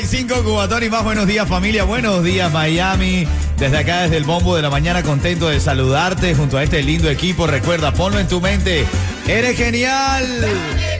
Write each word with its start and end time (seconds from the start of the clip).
Ritmo 0.00 0.36
95, 0.36 0.44
Cubatón 0.44 0.82
y 0.82 0.88
más. 0.88 1.04
Buenos 1.04 1.26
días, 1.26 1.46
familia. 1.46 1.84
Buenos 1.84 2.24
días, 2.24 2.50
Miami. 2.50 3.26
Desde 3.58 3.76
acá, 3.76 4.02
desde 4.02 4.16
el 4.16 4.24
Bombo 4.24 4.56
de 4.56 4.62
la 4.62 4.70
Mañana, 4.70 5.02
contento 5.02 5.48
de 5.48 5.60
saludarte 5.60 6.34
junto 6.34 6.56
a 6.56 6.62
este 6.62 6.82
lindo 6.82 7.10
equipo. 7.10 7.46
Recuerda, 7.46 7.92
ponlo 7.92 8.18
en 8.18 8.26
tu 8.26 8.40
mente. 8.40 8.86
¡Eres 9.26 9.56
genial! 9.58 10.24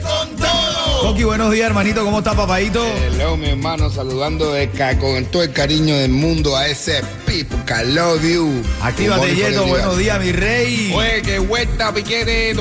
con 0.03 0.35
todo! 0.35 1.01
Coqui, 1.01 1.23
buenos 1.23 1.51
días, 1.51 1.67
hermanito. 1.67 2.05
¿Cómo 2.05 2.19
está, 2.19 2.35
papadito? 2.35 2.85
Leo, 3.17 3.37
mi 3.37 3.49
hermano, 3.49 3.89
saludando 3.89 4.51
de 4.53 4.69
con 4.99 5.25
todo 5.25 5.43
el 5.43 5.51
cariño 5.51 5.95
del 5.97 6.11
mundo 6.11 6.55
a 6.55 6.67
ese 6.67 7.01
I 7.31 7.85
love 7.85 8.21
you. 8.21 8.61
Actívate, 8.81 9.35
Yeto. 9.35 9.65
Buenos 9.65 9.97
días, 9.97 10.19
mi 10.19 10.31
rey. 10.31 10.91
Oye, 10.93 11.21
que 11.21 11.39
vuelta, 11.39 11.93
piquete, 11.93 12.53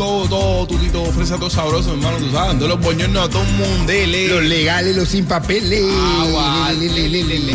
todo, 0.00 0.26
todo, 0.30 0.66
tutito, 0.66 1.04
fresa, 1.12 1.36
todo 1.36 1.50
sabroso, 1.50 1.92
hermano, 1.92 2.16
tú 2.16 2.30
sabes, 2.30 2.58
de 2.58 2.66
los 2.66 2.80
boñones 2.80 3.18
a 3.18 3.28
todo 3.28 3.42
el 3.42 3.52
mundo, 3.52 3.92
Los 4.30 4.44
legales, 4.44 4.96
los 4.96 5.10
sin 5.10 5.26
papeles. 5.26 5.84
Agua, 6.20 6.72
Le, 6.72 6.88
le, 6.88 7.06
le, 7.06 7.22
le, 7.22 7.38
le, 7.38 7.48
le. 7.50 7.54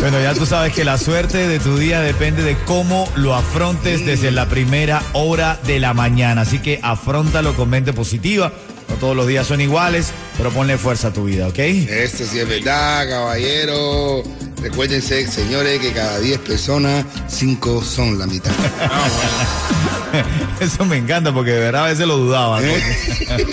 Bueno, 0.00 0.20
ya 0.20 0.34
tú 0.34 0.44
sabes 0.44 0.72
que 0.72 0.84
la 0.84 0.98
suerte 0.98 1.46
de 1.46 1.60
tu 1.60 1.78
día 1.78 2.00
depende 2.00 2.42
de 2.42 2.56
cómo 2.64 3.08
lo 3.14 3.36
afrontes 3.36 4.04
desde 4.04 4.32
la 4.32 4.48
primera 4.48 5.00
hora 5.12 5.60
de 5.68 5.78
la 5.78 5.94
mañana. 5.94 6.40
Así 6.40 6.58
que 6.58 6.80
afrontalo 6.82 7.54
con 7.54 7.70
mente 7.70 7.92
positiva. 7.92 8.52
No 8.88 8.96
todos 8.96 9.14
los 9.14 9.28
días 9.28 9.46
son 9.46 9.60
iguales, 9.60 10.10
pero 10.36 10.50
ponle 10.50 10.78
fuerza 10.78 11.08
a 11.08 11.12
tu 11.12 11.26
vida, 11.26 11.46
¿ok? 11.46 11.58
Esto 11.58 12.24
sí 12.26 12.40
es 12.40 12.48
verdad, 12.48 13.08
caballero. 13.08 14.24
Recuérdense, 14.60 15.26
señores, 15.26 15.80
que 15.80 15.92
cada 15.92 16.18
10 16.18 16.38
personas, 16.40 17.04
5 17.28 17.82
son 17.82 18.18
la 18.18 18.26
mitad. 18.26 18.52
Eso 20.60 20.84
me 20.84 20.96
encanta 20.96 21.32
porque 21.32 21.52
de 21.52 21.60
verdad 21.60 21.84
a 21.84 21.88
veces 21.88 22.06
lo 22.06 22.16
dudaba. 22.16 22.60
¿no? 22.60 22.68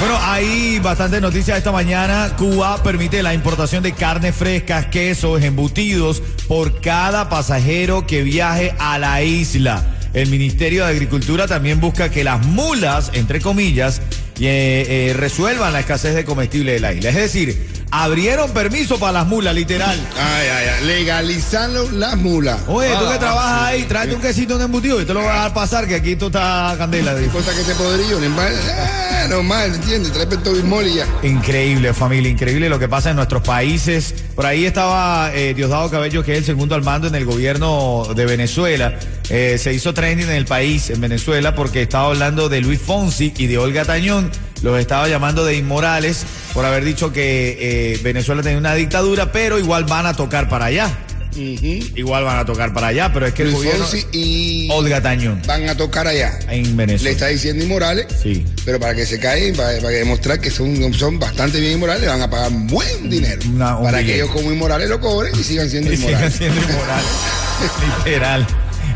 Bueno, 0.00 0.16
hay 0.22 0.78
bastantes 0.78 1.20
noticias 1.20 1.58
esta 1.58 1.72
mañana. 1.72 2.34
Cuba 2.38 2.82
permite 2.82 3.22
la 3.22 3.34
importación 3.34 3.82
de 3.82 3.92
carne 3.92 4.32
frescas, 4.32 4.86
quesos, 4.86 5.42
embutidos 5.42 6.22
por 6.48 6.80
cada 6.80 7.28
pasajero 7.28 8.06
que 8.06 8.22
viaje 8.22 8.74
a 8.78 8.98
la 8.98 9.22
isla. 9.22 9.98
El 10.14 10.30
Ministerio 10.30 10.86
de 10.86 10.92
Agricultura 10.92 11.46
también 11.46 11.82
busca 11.82 12.10
que 12.10 12.24
las 12.24 12.46
mulas, 12.46 13.10
entre 13.12 13.42
comillas, 13.42 14.00
eh, 14.40 15.10
eh, 15.10 15.12
resuelvan 15.14 15.74
la 15.74 15.80
escasez 15.80 16.14
de 16.14 16.24
comestible 16.24 16.72
de 16.72 16.80
la 16.80 16.94
isla. 16.94 17.10
Es 17.10 17.16
decir, 17.16 17.68
abrieron 17.90 18.50
permiso 18.52 18.98
para 18.98 19.12
las 19.12 19.26
mulas, 19.26 19.54
literal. 19.54 19.98
Ay, 20.16 20.48
ay, 20.48 20.66
ay. 20.78 20.86
Legalizando 20.86 21.90
las 21.92 22.16
mulas. 22.16 22.60
Oye, 22.66 22.90
tú 22.98 23.08
que 23.08 23.14
Ah, 23.14 23.18
trabajas 23.18 23.62
ahí, 23.62 23.82
tráete 23.84 24.14
un 24.14 24.20
quesito 24.20 24.56
de 24.58 24.64
embutido 24.64 25.00
y 25.00 25.04
te 25.04 25.12
lo 25.12 25.22
vas 25.24 25.34
a 25.36 25.40
dar 25.40 25.54
pasar, 25.54 25.86
que 25.86 25.94
aquí 25.96 26.16
tú 26.16 26.26
estás 26.26 26.76
candela. 26.78 27.14
Cosa 27.32 27.52
que 27.52 27.62
se 27.64 27.74
podría, 27.74 28.10
normal, 28.12 28.54
ah, 28.78 29.26
normal, 29.28 29.74
¿entiendes? 29.74 30.12
Trae 30.12 30.26
Pepto 30.26 30.52
y 30.56 30.94
ya. 30.94 31.06
Increíble, 31.22 31.92
familia, 31.92 32.30
increíble 32.30 32.68
lo 32.68 32.78
que 32.78 32.88
pasa 32.88 33.10
en 33.10 33.16
nuestros 33.16 33.42
países. 33.42 34.14
Por 34.34 34.46
ahí 34.46 34.64
estaba 34.64 35.32
eh, 35.34 35.54
Diosdado 35.54 35.90
Cabello, 35.90 36.22
que 36.24 36.32
es 36.32 36.38
el 36.38 36.44
segundo 36.44 36.74
al 36.74 36.82
mando 36.82 37.08
en 37.08 37.14
el 37.14 37.24
gobierno 37.24 38.06
de 38.14 38.26
Venezuela. 38.26 38.98
Eh, 39.28 39.58
se 39.58 39.72
hizo 39.72 39.92
trending 39.94 40.28
en 40.28 40.34
el 40.34 40.46
país, 40.46 40.90
en 40.90 41.00
Venezuela, 41.00 41.54
porque 41.54 41.82
estaba 41.82 42.06
hablando 42.06 42.48
de 42.48 42.60
Luis 42.60 42.80
Fonsi 42.80 43.32
y 43.36 43.46
de 43.46 43.58
Olga 43.58 43.84
Tañón. 43.84 44.30
Los 44.62 44.78
estaba 44.78 45.08
llamando 45.08 45.44
de 45.44 45.56
inmorales 45.56 46.24
por 46.52 46.64
haber 46.64 46.84
dicho 46.84 47.12
que 47.12 47.56
eh, 47.94 48.00
Venezuela 48.02 48.42
tenía 48.42 48.58
una 48.58 48.74
dictadura, 48.74 49.32
pero 49.32 49.58
igual 49.58 49.84
van 49.84 50.06
a 50.06 50.14
tocar 50.14 50.48
para 50.48 50.66
allá. 50.66 50.90
Igual 51.36 52.24
van 52.24 52.38
a 52.40 52.44
tocar 52.44 52.74
para 52.74 52.88
allá, 52.88 53.12
pero 53.14 53.24
es 53.26 53.32
que 53.32 53.42
el 53.42 53.48
Luis 53.52 53.58
gobierno... 53.58 53.86
Fonsi 53.86 54.04
y 54.12 54.68
Olga 54.72 55.00
Tañón, 55.00 55.40
van 55.46 55.68
a 55.68 55.76
tocar 55.76 56.06
allá. 56.08 56.38
en 56.48 56.64
Le 56.64 56.72
Venezuela. 56.74 57.10
está 57.12 57.26
diciendo 57.28 57.64
inmorales, 57.64 58.06
Sí. 58.20 58.44
pero 58.64 58.80
para 58.80 58.94
que 58.96 59.06
se 59.06 59.20
caen, 59.20 59.54
para, 59.54 59.76
para 59.78 59.90
demostrar 59.90 60.40
que 60.40 60.50
son, 60.50 60.92
son 60.92 61.18
bastante 61.20 61.60
bien 61.60 61.74
inmorales, 61.74 62.02
le 62.02 62.08
van 62.08 62.20
a 62.20 62.28
pagar 62.28 62.50
buen 62.52 63.08
dinero. 63.08 63.40
Una- 63.48 63.80
para 63.80 63.98
que 63.98 64.04
billete. 64.04 64.22
ellos 64.24 64.30
como 64.34 64.52
inmorales 64.52 64.88
lo 64.88 65.00
cobren 65.00 65.32
y 65.38 65.42
sigan 65.44 65.70
siendo 65.70 65.92
Y 65.92 65.96
sigan 65.96 66.10
inmorales. 66.10 66.34
siendo 66.36 66.60
inmorales. 66.60 67.06
Literal. 68.04 68.46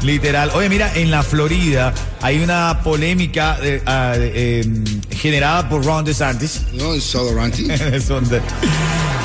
Literal. 0.02 0.50
Oye, 0.54 0.68
mira, 0.68 0.92
en 0.94 1.10
la 1.10 1.22
Florida 1.22 1.92
hay 2.20 2.40
una 2.42 2.80
polémica 2.82 3.58
eh, 3.62 3.82
eh, 3.86 4.64
generada 5.10 5.68
por 5.68 5.84
Ron 5.84 6.04
DeSantis. 6.04 6.62
No, 6.72 6.94
es 6.94 7.04
Sodoranti. 7.04 7.66
Son 8.06 8.24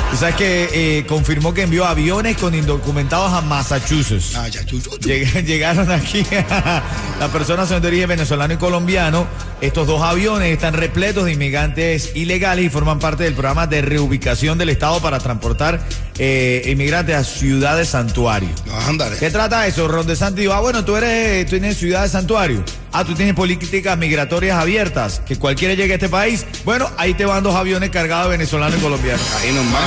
de- 0.09 0.11
Tú 0.11 0.17
sabes 0.17 0.35
que 0.35 0.69
eh, 0.99 1.05
confirmó 1.05 1.53
que 1.53 1.61
envió 1.63 1.85
aviones 1.85 2.35
con 2.37 2.55
indocumentados 2.55 3.31
a 3.31 3.41
Massachusetts. 3.41 4.33
Ah, 4.35 4.47
ya. 4.47 4.61
Lleg- 4.63 5.43
Llegaron 5.45 5.91
aquí, 5.91 6.25
las 7.19 7.29
personas 7.31 7.69
son 7.69 7.81
de 7.81 7.87
origen 7.89 8.09
venezolano 8.09 8.53
y 8.53 8.57
colombiano. 8.57 9.27
Estos 9.61 9.87
dos 9.87 10.01
aviones 10.01 10.51
están 10.53 10.73
repletos 10.73 11.25
de 11.25 11.33
inmigrantes 11.33 12.15
ilegales 12.15 12.65
y 12.65 12.69
forman 12.69 12.97
parte 12.99 13.23
del 13.25 13.33
programa 13.33 13.67
de 13.67 13.81
reubicación 13.81 14.57
del 14.57 14.69
Estado 14.69 14.99
para 15.01 15.19
transportar 15.19 15.79
eh, 16.17 16.63
inmigrantes 16.67 17.15
a 17.15 17.23
ciudades 17.23 17.89
santuario. 17.89 18.49
No. 18.65 18.73
¿Qué 19.19 19.29
trata 19.29 19.67
eso? 19.67 19.87
Ron 19.87 20.07
DeSantis 20.07 20.41
dijo, 20.41 20.53
ah, 20.53 20.61
bueno, 20.61 20.83
tú 20.85 20.95
eres, 20.95 21.45
tú 21.45 21.51
tienes 21.51 21.77
ciudad 21.77 22.03
de 22.03 22.09
santuario. 22.09 22.63
Ah, 22.91 23.03
tú 23.05 23.13
tienes 23.13 23.35
políticas 23.35 23.97
migratorias 23.97 24.57
abiertas, 24.57 25.21
que 25.27 25.35
cualquiera 25.37 25.73
llegue 25.73 25.93
a 25.93 25.95
este 25.95 26.09
país. 26.09 26.45
Bueno, 26.65 26.89
ahí 26.97 27.13
te 27.13 27.25
van 27.25 27.43
dos 27.43 27.55
aviones 27.55 27.89
cargados 27.89 28.25
de 28.25 28.37
venezolanos 28.37 28.79
y 28.79 28.81
colombianos. 28.81 29.21
Ahí 29.41 29.51
normal. 29.53 29.83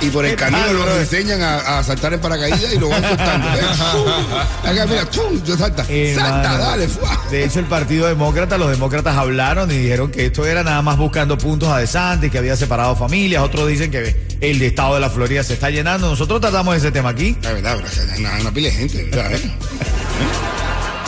Y 0.00 0.10
por 0.10 0.24
el 0.24 0.32
¿Qué 0.32 0.36
camino 0.36 0.72
los 0.72 0.98
enseñan 0.98 1.40
a, 1.42 1.78
a 1.78 1.84
saltar 1.84 2.12
en 2.14 2.20
paracaídas 2.20 2.72
y 2.74 2.78
lo 2.78 2.88
van 2.88 3.02
soltando. 3.02 3.48
¿eh? 3.48 3.60
Acá, 4.64 4.86
mira, 4.86 5.08
chum, 5.10 5.42
yo 5.44 5.56
salta. 5.56 5.84
Salta, 5.84 5.92
Hermano, 5.92 6.58
dale. 6.58 6.88
fuá. 6.88 7.20
De 7.30 7.44
hecho, 7.44 7.58
el 7.58 7.66
Partido 7.66 8.06
Demócrata, 8.06 8.58
los 8.58 8.70
demócratas 8.70 9.16
hablaron 9.16 9.70
y 9.70 9.78
dijeron 9.78 10.10
que 10.10 10.26
esto 10.26 10.46
era 10.46 10.62
nada 10.62 10.82
más 10.82 10.96
buscando 10.98 11.38
puntos 11.38 11.68
a 11.70 11.78
DeSantis, 11.78 12.30
que 12.30 12.38
había 12.38 12.56
separado 12.56 12.96
familias. 12.96 13.42
Otros 13.42 13.68
dicen 13.68 13.90
que 13.90 14.26
el 14.40 14.60
estado 14.62 14.94
de 14.94 15.00
la 15.00 15.10
Florida 15.10 15.42
se 15.42 15.54
está 15.54 15.70
llenando. 15.70 16.08
Nosotros 16.08 16.40
tratamos 16.40 16.76
ese 16.76 16.90
tema 16.92 17.10
aquí. 17.10 17.36
La 17.42 17.52
verdad, 17.52 17.78
una, 18.18 18.40
una 18.40 18.50
pila 18.52 18.68
de 18.68 18.74
gente. 18.74 19.10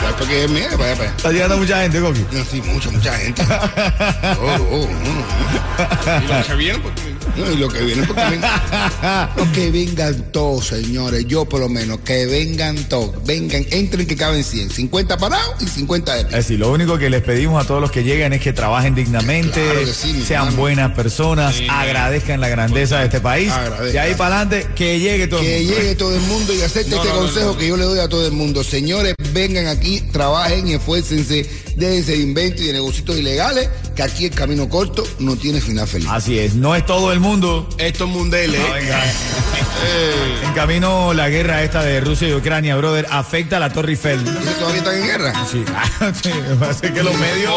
¿Sabes? 0.05 0.17
¿Sabes 0.17 0.17
por 0.17 0.29
qué 0.29 0.45
es? 0.45 0.79
Vaya, 0.79 0.95
vaya. 0.95 1.11
Está 1.17 1.33
llegando 1.33 1.59
mucha 1.59 1.83
gente, 1.83 2.01
Coqui. 2.01 2.25
No, 2.33 2.45
sí, 2.45 2.63
mucha, 2.63 2.91
mucha 2.91 3.13
gente. 3.19 3.43
Oh, 4.41 4.57
oh, 4.71 4.89
oh. 4.89 6.23
Y 6.25 6.27
los 6.29 6.47
que 6.47 6.55
vienen, 6.55 6.83
pues, 6.83 6.95
No, 7.37 7.51
y 7.53 7.57
lo 7.57 7.69
que 7.69 7.81
viene 7.81 8.07
porque 8.07 8.23
ven- 8.31 8.41
No, 8.41 9.53
que 9.53 9.71
vengan 9.71 10.33
todos, 10.33 10.67
señores. 10.69 11.27
Yo 11.27 11.45
por 11.47 11.61
lo 11.61 11.69
menos, 11.69 11.99
que 12.01 12.27
vengan 12.27 12.77
todos. 12.89 13.25
Vengan, 13.25 13.65
entren 13.71 14.07
que 14.07 14.17
caben 14.17 14.45
100. 14.45 14.71
50 14.71 15.17
parados 15.17 15.55
y 15.61 15.67
50 15.67 16.15
de 16.15 16.21
Es 16.21 16.27
pie. 16.27 16.37
decir, 16.37 16.59
lo 16.59 16.71
único 16.73 16.99
que 16.99 17.11
les 17.11 17.23
pedimos 17.23 17.63
a 17.63 17.67
todos 17.67 17.81
los 17.81 17.91
que 17.91 18.03
lleguen 18.05 18.33
es 18.33 18.41
que 18.41 18.53
trabajen 18.53 18.95
dignamente, 18.95 19.63
Claro 19.65 19.81
que 19.85 19.93
sí, 19.93 20.13
mi 20.13 20.23
sean 20.25 20.43
hermano. 20.45 20.57
buenas 20.61 20.93
personas, 20.93 21.57
agradezcan 21.69 22.41
la 22.41 22.49
grandeza 22.49 22.99
de 23.01 23.07
este 23.07 23.21
país. 23.21 23.51
Agradezcan. 23.51 23.93
De 23.93 23.99
ahí 24.01 24.15
para 24.15 24.41
adelante, 24.41 24.69
que 24.75 25.01
llegue 25.01 25.27
todo 25.27 25.41
el 25.41 25.47
Que 25.47 25.59
mundo. 25.61 25.75
llegue 25.75 25.95
todo 25.97 26.15
el 26.15 26.21
mundo 26.23 26.53
y 26.55 26.63
acepte 26.63 26.91
No, 26.91 26.97
este 26.97 27.09
no, 27.09 27.15
no, 27.15 27.21
consejo 27.23 27.47
no. 27.53 27.59
que 27.59 27.69
yo 27.69 27.77
le 27.77 27.85
doy 27.85 27.99
a 28.01 28.09
todo 28.09 28.27
el 28.27 28.33
mundo. 28.33 28.63
Señores, 28.65 29.15
vengan 29.33 29.67
aquí, 29.67 29.94
trabajen 30.01 30.67
y 30.69 30.75
esfuércense, 30.75 31.49
déjense 31.77 32.13
de 32.13 32.19
inventos 32.19 32.61
y 32.63 32.67
de 32.67 32.73
negocios 32.75 33.19
ilegales, 33.19 33.69
que 33.95 34.03
aquí 34.03 34.27
el 34.27 34.35
camino 34.35 34.69
corto 34.69 35.05
no 35.19 35.37
tiene 35.37 35.61
final 35.61 35.87
feliz. 35.87 36.09
Así 36.11 36.39
es, 36.39 36.55
no 36.55 36.75
es 36.75 36.85
todo 36.87 37.13
el 37.13 37.21
mundo. 37.21 37.69
Estos 37.79 38.09
mundeles. 38.09 38.61
Ah, 38.69 38.75
venga. 38.75 39.05
En 40.45 40.53
camino 40.55 41.13
la 41.13 41.29
guerra 41.29 41.63
esta 41.63 41.83
de 41.83 42.01
Rusia 42.01 42.29
y 42.29 42.35
Ucrania, 42.35 42.77
brother, 42.77 43.07
afecta 43.11 43.59
a 43.59 43.61
la 43.61 43.71
Torre 43.71 43.91
Eiffel. 43.91 44.21
¿Ellos 44.21 44.59
todavía 44.59 44.79
están 44.79 44.95
en 44.95 45.05
guerra? 45.05 45.47
Sí, 45.51 45.65
sí, 46.23 46.31
me 46.49 46.57
parece 46.57 46.93
que 46.93 47.03
los 47.03 47.15
medios, 47.19 47.53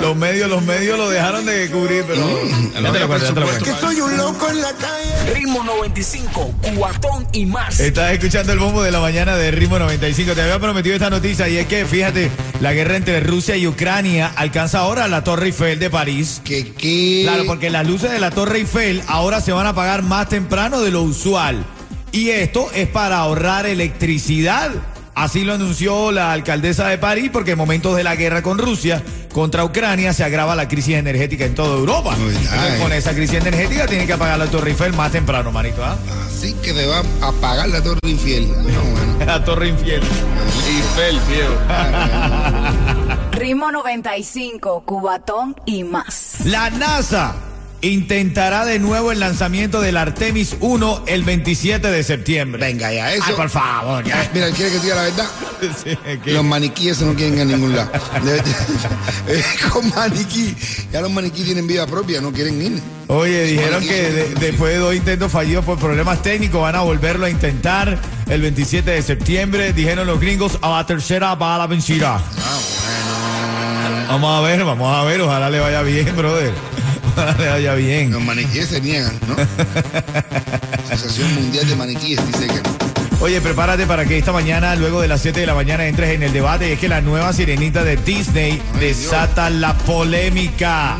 los 0.00 0.16
medios, 0.16 0.50
los 0.50 0.62
medios 0.62 0.98
lo 0.98 1.08
dejaron 1.08 1.46
de 1.46 1.70
cubrir, 1.70 2.04
pero 2.06 2.26
ya 2.74 2.92
te 2.92 2.98
lo 2.98 3.08
cuento, 3.08 3.26
ya 3.26 3.34
te 3.34 3.40
lo 3.40 3.46
cuento. 3.46 3.80
soy 3.80 4.00
un 4.00 4.16
loco 4.16 4.48
en 4.50 4.60
la 4.60 4.72
calle. 4.72 5.34
Ritmo 5.34 5.62
95, 5.64 6.54
cuatón 6.76 7.26
y 7.32 7.46
más. 7.46 7.80
Estás 7.80 8.12
escuchando 8.12 8.52
el 8.52 8.58
bombo 8.58 8.82
de 8.82 8.90
la 8.90 9.00
mañana 9.00 9.36
de 9.36 9.50
Ritmo 9.50 9.78
95. 9.78 10.34
Te 10.34 10.42
había 10.42 10.58
prometido 10.58 10.94
esta 10.94 11.10
noticia 11.10 11.47
y 11.48 11.56
es 11.56 11.66
que, 11.66 11.84
fíjate, 11.86 12.30
la 12.60 12.72
guerra 12.72 12.96
entre 12.96 13.20
Rusia 13.20 13.56
y 13.56 13.66
Ucrania 13.66 14.32
alcanza 14.36 14.80
ahora 14.80 15.08
la 15.08 15.24
Torre 15.24 15.46
Eiffel 15.46 15.78
de 15.78 15.90
París. 15.90 16.40
¿Qué, 16.44 16.72
qué? 16.72 17.22
Claro, 17.24 17.44
porque 17.46 17.70
las 17.70 17.86
luces 17.86 18.10
de 18.10 18.20
la 18.20 18.30
Torre 18.30 18.58
Eiffel 18.58 19.02
ahora 19.06 19.40
se 19.40 19.52
van 19.52 19.66
a 19.66 19.70
apagar 19.70 20.02
más 20.02 20.28
temprano 20.28 20.80
de 20.80 20.90
lo 20.90 21.02
usual. 21.02 21.64
Y 22.12 22.30
esto 22.30 22.70
es 22.74 22.88
para 22.88 23.18
ahorrar 23.18 23.66
electricidad 23.66 24.70
Así 25.18 25.42
lo 25.42 25.54
anunció 25.54 26.12
la 26.12 26.32
alcaldesa 26.32 26.86
de 26.86 26.96
París 26.96 27.30
porque 27.32 27.50
en 27.50 27.58
momentos 27.58 27.96
de 27.96 28.04
la 28.04 28.14
guerra 28.14 28.40
con 28.40 28.56
Rusia 28.56 29.02
contra 29.32 29.64
Ucrania 29.64 30.12
se 30.12 30.22
agrava 30.22 30.54
la 30.54 30.68
crisis 30.68 30.94
energética 30.94 31.44
en 31.44 31.56
toda 31.56 31.76
Europa. 31.76 32.14
Uy, 32.16 32.36
Entonces, 32.36 32.80
con 32.80 32.92
esa 32.92 33.12
crisis 33.14 33.34
energética 33.34 33.88
tiene 33.88 34.06
que 34.06 34.12
apagar 34.12 34.38
la 34.38 34.46
Torre 34.46 34.70
Eiffel 34.70 34.92
más 34.92 35.10
temprano, 35.10 35.50
manito. 35.50 35.84
¿ah? 35.84 35.96
Así 36.24 36.54
que 36.62 36.72
te 36.72 36.86
va 36.86 37.02
a 37.20 37.32
pagar 37.32 37.68
la 37.68 37.82
torre 37.82 37.98
infiel. 38.04 38.48
No, 38.48 38.80
bueno. 38.92 39.24
La 39.26 39.44
Torre 39.44 39.68
Infiel. 39.68 40.00
Eiffel, 40.68 41.20
viejo. 41.28 41.54
Ritmo 43.32 43.72
95, 43.72 44.84
Cubatón 44.86 45.56
y 45.66 45.82
más. 45.82 46.42
La 46.44 46.70
NASA 46.70 47.34
intentará 47.80 48.64
de 48.64 48.78
nuevo 48.78 49.12
el 49.12 49.20
lanzamiento 49.20 49.80
del 49.80 49.96
Artemis 49.96 50.56
1 50.60 51.04
el 51.06 51.22
27 51.22 51.88
de 51.90 52.02
septiembre. 52.02 52.60
Venga, 52.64 52.92
ya, 52.92 53.12
eso. 53.12 53.24
Ay, 53.26 53.34
por 53.34 53.48
favor, 53.50 54.04
ya. 54.04 54.28
Mira, 54.34 54.50
¿quiere 54.50 54.72
que 54.72 54.78
te 54.78 54.84
diga 54.84 54.96
la 54.96 55.02
verdad? 55.02 55.26
Sí, 55.84 55.98
Los 56.32 56.44
maniquíes 56.44 57.00
no 57.00 57.14
quieren 57.14 57.34
ir 57.34 57.40
a 57.40 57.44
ningún 57.44 57.74
lado. 57.74 57.90
Con 59.72 59.88
maniquí. 59.90 60.54
Ya 60.92 61.00
los 61.00 61.10
maniquí 61.10 61.42
tienen 61.42 61.66
vida 61.66 61.84
propia, 61.86 62.20
no 62.20 62.32
quieren 62.32 62.60
ir. 62.62 62.80
Oye, 63.08 63.42
dijeron 63.44 63.80
que 63.82 64.10
de- 64.12 64.34
después 64.34 64.72
de 64.74 64.78
dos 64.78 64.94
intentos 64.94 65.32
fallidos 65.32 65.64
por 65.64 65.78
problemas 65.78 66.22
técnicos 66.22 66.60
van 66.62 66.76
a 66.76 66.82
volverlo 66.82 67.26
a 67.26 67.30
intentar 67.30 67.98
el 68.28 68.40
27 68.42 68.90
de 68.90 69.02
septiembre. 69.02 69.72
Dijeron 69.72 70.06
los 70.06 70.20
gringos, 70.20 70.58
a 70.62 70.70
la 70.76 70.86
tercera 70.86 71.34
va 71.34 71.56
a 71.56 71.58
la 71.58 71.66
vencida. 71.66 72.16
Ah, 72.16 72.58
Vamos 74.10 74.38
a 74.38 74.46
ver, 74.46 74.64
vamos 74.64 74.96
a 74.96 75.04
ver, 75.04 75.20
ojalá 75.20 75.50
le 75.50 75.58
vaya 75.60 75.82
bien, 75.82 76.14
brother. 76.16 76.52
Le 77.38 77.48
vaya 77.48 77.74
bien. 77.74 78.12
Los 78.12 78.22
maniquíes 78.22 78.68
se 78.68 78.80
niegan, 78.80 79.18
¿no? 79.26 79.36
Asociación 80.92 81.34
Mundial 81.34 81.68
de 81.68 81.76
Maniquíes 81.76 82.26
dice 82.26 82.46
que 82.46 82.54
no. 82.54 82.88
Oye, 83.20 83.40
prepárate 83.40 83.86
para 83.86 84.04
que 84.04 84.16
esta 84.16 84.32
mañana, 84.32 84.76
luego 84.76 85.00
de 85.00 85.08
las 85.08 85.20
7 85.22 85.40
de 85.40 85.46
la 85.46 85.54
mañana, 85.54 85.86
entres 85.86 86.14
en 86.14 86.22
el 86.22 86.32
debate. 86.32 86.68
Y 86.68 86.72
es 86.72 86.78
que 86.78 86.88
la 86.88 87.00
nueva 87.00 87.32
sirenita 87.32 87.82
de 87.82 87.96
Disney 87.96 88.62
desata 88.78 89.50
la 89.50 89.76
polémica 89.78 90.98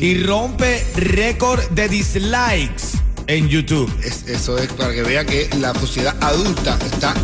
y 0.00 0.22
rompe 0.24 0.84
récord 0.96 1.62
de 1.70 1.88
dislikes 1.88 3.01
en 3.36 3.48
YouTube. 3.48 3.92
Es- 4.04 4.26
eso 4.28 4.58
es 4.58 4.72
para 4.72 4.92
que 4.92 5.02
vea 5.02 5.24
que 5.24 5.48
la 5.58 5.72
sociedad 5.74 6.14
adulta 6.20 6.76
está, 6.84 7.14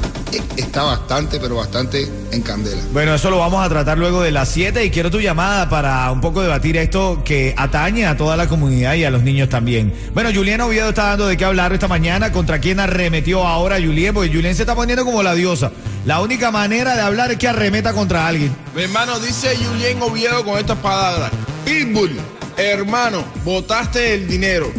está 0.57 0.83
bastante, 0.83 1.39
pero 1.41 1.57
bastante 1.57 2.09
en 2.33 2.43
candela. 2.43 2.81
Bueno, 2.93 3.15
eso 3.15 3.31
lo 3.31 3.39
vamos 3.39 3.65
a 3.65 3.69
tratar 3.69 3.99
luego 3.99 4.23
de 4.23 4.31
las 4.31 4.49
7 4.49 4.85
y 4.85 4.91
quiero 4.91 5.11
tu 5.11 5.21
llamada 5.21 5.69
para 5.69 6.11
un 6.11 6.21
poco 6.21 6.43
debatir 6.43 6.77
esto 6.77 7.23
que 7.25 7.55
atañe 7.57 8.07
a 8.07 8.17
toda 8.17 8.37
la 8.37 8.49
comunidad 8.49 8.95
y 8.95 9.05
a 9.05 9.11
los 9.11 9.23
niños 9.23 9.49
también. 9.49 9.93
Bueno, 10.15 10.31
Julián 10.35 10.61
Oviedo 10.61 10.89
está 10.91 11.05
dando 11.09 11.27
de 11.27 11.37
qué 11.37 11.45
hablar 11.45 11.73
esta 11.73 11.89
mañana. 11.89 12.33
¿Contra 12.33 12.59
quién 12.59 12.81
arremetió 12.81 13.47
ahora 13.47 13.77
Julián? 13.77 14.15
Porque 14.15 14.31
Julián 14.33 14.55
se 14.55 14.63
está 14.63 14.75
poniendo 14.75 15.05
como 15.05 15.23
la 15.23 15.35
diosa. 15.35 15.71
La 16.07 16.21
única 16.21 16.51
manera 16.51 16.95
de 16.95 17.03
hablar 17.03 17.31
es 17.33 17.39
que 17.39 17.49
arremeta 17.49 17.93
contra 17.93 18.27
alguien. 18.27 18.55
Mi 18.75 18.83
hermano 18.83 19.19
dice 19.21 19.57
Julien 19.57 20.01
Oviedo 20.01 20.45
con 20.45 20.59
estas 20.59 20.79
palabras. 20.79 21.31
Pitbull, 21.65 22.13
hermano, 22.57 23.25
botaste 23.45 24.15
el 24.15 24.27
dinero. 24.29 24.71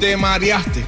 Te 0.00 0.16
mareaste. 0.16 0.84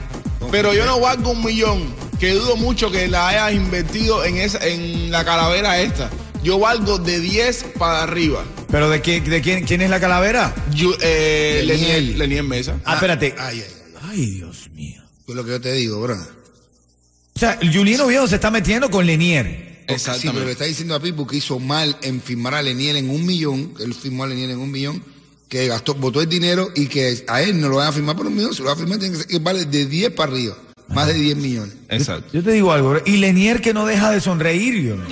Pero 0.50 0.74
yo 0.74 0.84
no 0.86 1.00
valgo 1.00 1.30
un 1.30 1.44
millón. 1.44 1.94
Que 2.18 2.32
dudo 2.32 2.56
mucho 2.56 2.90
que 2.90 3.08
la 3.08 3.28
hayas 3.28 3.54
invertido 3.54 4.24
en, 4.24 4.36
esa, 4.36 4.58
en 4.66 5.10
la 5.10 5.24
calavera 5.24 5.80
esta. 5.80 6.10
Yo 6.42 6.58
valgo 6.58 6.98
de 6.98 7.20
10 7.20 7.64
para 7.78 8.02
arriba. 8.02 8.44
¿Pero 8.70 8.88
de, 8.90 9.02
qué, 9.02 9.20
de 9.20 9.40
quién, 9.40 9.64
quién 9.64 9.82
es 9.82 9.90
la 9.90 10.00
calavera? 10.00 10.54
Yo, 10.74 10.94
eh, 11.00 11.62
Leniel. 11.64 12.18
Leniel, 12.18 12.44
Mesa. 12.44 12.78
Ah, 12.84 12.94
espérate. 12.94 13.34
Ay, 13.38 13.62
ay, 13.62 13.74
ay. 13.86 14.10
Ay, 14.10 14.26
Dios 14.26 14.70
mío. 14.74 15.02
Es 15.28 15.34
lo 15.34 15.44
que 15.44 15.50
yo 15.50 15.60
te 15.60 15.72
digo, 15.72 16.00
bro. 16.00 16.14
O 16.14 17.38
sea, 17.38 17.58
Julián 17.60 18.00
Oviedo 18.00 18.26
se 18.26 18.34
está 18.34 18.50
metiendo 18.50 18.90
con 18.90 19.06
Lenier. 19.06 19.46
Sí, 19.46 19.54
pero 19.56 19.86
le 19.88 19.94
Exactamente. 19.94 20.52
está 20.52 20.64
diciendo 20.64 20.94
a 20.94 21.00
Pipu 21.00 21.26
que 21.26 21.36
hizo 21.36 21.58
mal 21.58 21.96
en 22.02 22.20
firmar 22.20 22.54
a 22.54 22.62
Leniel 22.62 22.96
en 22.96 23.10
un 23.10 23.24
millón, 23.24 23.74
que 23.74 23.82
él 23.82 23.94
firmó 23.94 24.24
a 24.24 24.26
Leniel 24.26 24.50
en 24.50 24.58
un 24.58 24.70
millón, 24.70 25.02
que 25.50 25.66
gastó, 25.66 25.94
votó 25.94 26.22
el 26.22 26.28
dinero 26.28 26.70
y 26.74 26.86
que 26.86 27.22
a 27.28 27.42
él 27.42 27.60
no 27.60 27.68
lo 27.68 27.76
van 27.76 27.88
a 27.88 27.92
firmar 27.92 28.16
por 28.16 28.26
un 28.26 28.34
millón, 28.34 28.54
se 28.54 28.60
lo 28.62 28.68
va 28.68 28.72
a 28.72 28.76
firmar, 28.76 28.98
tiene 28.98 29.12
que 29.12 29.18
ser 29.18 29.26
que 29.26 29.38
vale 29.40 29.66
de 29.66 29.84
10 29.84 30.12
para 30.12 30.32
arriba, 30.32 30.56
más 30.88 31.08
de 31.08 31.14
10 31.14 31.36
millones. 31.36 31.74
Exacto. 31.88 32.28
Yo 32.32 32.42
te 32.42 32.52
digo 32.52 32.72
algo, 32.72 32.96
y 33.04 33.16
Lenier 33.18 33.60
que 33.60 33.74
no 33.74 33.84
deja 33.84 34.10
de 34.12 34.20
sonreír, 34.22 34.80
yo. 34.82 34.96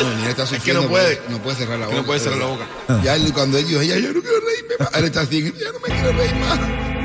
No, 0.00 0.28
está 0.28 0.44
que 0.44 0.54
sufriendo 0.56 0.82
no 0.84 0.88
puede. 0.88 1.16
porque 1.16 1.32
no 1.32 1.42
puede 1.42 1.56
cerrar 1.58 1.78
la 1.78 1.84
Que 1.84 1.90
boca. 1.90 2.00
no 2.00 2.06
puede 2.06 2.20
cerrar 2.20 2.38
la 2.38 2.46
boca. 2.46 2.66
Ya 3.04 3.16
él, 3.16 3.30
cuando 3.34 3.58
él 3.58 3.66
dijo, 3.68 3.82
ya 3.82 3.98
yo 3.98 4.14
no 4.14 4.22
quiero 4.22 4.40
reírme 4.40 4.74
más, 4.78 4.88
él 4.94 5.04
está 5.04 5.20
así, 5.20 5.42
ya 5.42 5.72
no 5.72 5.80
me 5.80 5.88
quiero 5.94 6.12
reír 6.16 6.34
más, 6.36 6.58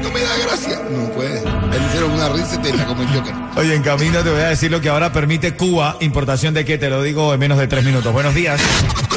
no 0.06 0.12
me 0.12 0.22
da 0.22 0.38
gracia. 0.38 0.80
No 0.90 1.10
puede. 1.12 1.40
Él 1.40 1.82
hicieron 1.88 2.12
una 2.12 2.30
risa 2.30 2.62
y 2.64 2.72
la 2.78 2.86
como 2.86 3.02
el 3.02 3.08
Joker. 3.10 3.34
Oye, 3.58 3.76
en 3.76 3.82
camino 3.84 4.22
te 4.24 4.30
voy 4.30 4.42
a 4.42 4.50
decir 4.50 4.70
lo 4.72 4.80
que 4.82 4.90
ahora 4.90 5.12
permite 5.12 5.56
Cuba, 5.56 5.98
importación 6.00 6.54
de 6.54 6.64
qué, 6.64 6.78
te 6.78 6.90
lo 6.90 7.02
digo 7.02 7.34
en 7.34 7.40
menos 7.40 7.58
de 7.58 7.68
tres 7.68 7.84
minutos. 7.84 8.14
Buenos 8.14 8.34
días. 8.36 8.62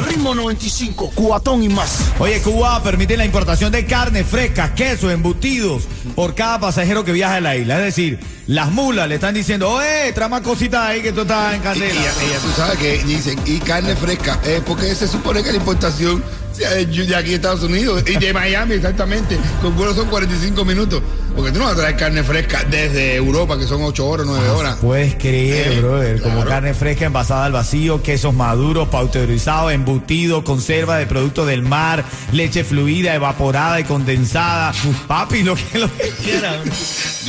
Ritmo 0.07 0.33
95, 0.33 1.11
Cubatón 1.13 1.61
y 1.63 1.69
más. 1.69 1.99
Oye, 2.19 2.41
Cuba 2.41 2.81
permite 2.81 3.15
la 3.17 3.25
importación 3.25 3.71
de 3.71 3.85
carne 3.85 4.23
fresca, 4.23 4.73
queso, 4.73 5.11
embutidos 5.11 5.83
por 6.15 6.33
cada 6.35 6.59
pasajero 6.59 7.03
que 7.05 7.11
viaja 7.11 7.35
a 7.35 7.41
la 7.41 7.55
isla. 7.55 7.77
Es 7.77 7.83
decir, 7.83 8.19
las 8.47 8.71
mulas 8.71 9.07
le 9.07 9.15
están 9.15 9.33
diciendo, 9.35 9.69
oye, 9.69 10.11
trae 10.13 10.29
más 10.29 10.41
cositas 10.41 10.81
ahí 10.81 11.01
que 11.01 11.11
tú 11.11 11.21
estás 11.21 11.53
en 11.53 11.61
candela. 11.61 11.93
y- 11.93 11.97
y 11.97 12.29
ya 12.31 12.39
tú 12.39 12.51
sabes 12.55 12.77
que 12.79 12.97
dicen, 13.03 13.39
y 13.45 13.59
carne 13.59 13.95
fresca, 13.95 14.39
eh, 14.45 14.61
porque 14.65 14.95
se 14.95 15.07
supone 15.07 15.43
que 15.43 15.51
la 15.51 15.57
importación 15.57 16.23
de, 16.59 17.15
aquí 17.15 17.29
de 17.29 17.35
Estados 17.35 17.63
Unidos 17.63 18.03
y 18.07 18.17
de 18.17 18.33
Miami 18.33 18.75
exactamente, 18.75 19.37
con 19.61 19.75
vuelo 19.75 19.93
son 19.93 20.07
45 20.09 20.65
minutos, 20.65 21.01
porque 21.35 21.51
tú 21.51 21.59
no 21.59 21.65
vas 21.65 21.73
a 21.73 21.77
traer 21.77 21.95
carne 21.97 22.23
fresca 22.23 22.63
desde 22.69 23.15
Europa, 23.15 23.57
que 23.57 23.65
son 23.65 23.81
8 23.83 24.05
horas, 24.05 24.25
9 24.27 24.49
horas. 24.49 24.77
Puedes 24.81 25.15
creer, 25.15 25.73
Eh, 25.73 25.79
brother, 25.79 26.21
como 26.21 26.43
carne 26.45 26.73
fresca 26.73 27.05
envasada 27.05 27.45
al 27.45 27.51
vacío, 27.51 28.01
quesos 28.03 28.33
maduros, 28.33 28.89
pasteurizados, 28.89 29.71
embutidos, 29.71 30.43
conserva 30.43 30.97
de 30.97 31.05
productos 31.05 31.47
del 31.47 31.61
mar, 31.61 32.03
leche 32.31 32.63
fluida, 32.63 33.13
evaporada 33.15 33.79
y 33.79 33.83
condensada. 33.83 34.73
Papi, 35.07 35.43
lo 35.43 35.55
que, 35.55 35.79
lo 35.79 35.89
que 35.97 36.09
quieran. 36.23 36.59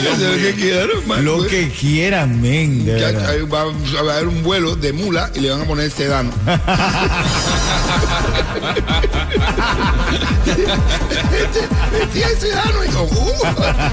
Lo 0.01 0.37
que 0.37 0.55
quieran, 0.55 1.07
man, 1.07 1.25
Lo 1.25 1.37
pues. 1.39 1.51
que 1.51 1.69
quieran, 1.71 2.41
men, 2.41 2.85
de 2.85 3.01
Ya 3.01 3.13
va, 3.47 3.65
va 3.65 4.11
a 4.11 4.15
haber 4.15 4.29
un 4.29 4.43
vuelo 4.43 4.77
de 4.77 4.93
mula 4.93 5.31
y 5.35 5.41
le 5.41 5.51
van 5.51 5.63
a 5.63 5.65
poner 5.65 5.91
sedano. 5.91 6.31
Sedano. 12.39 12.85
Y 12.85 12.89
como, 12.89 13.21
uh, 13.21 13.47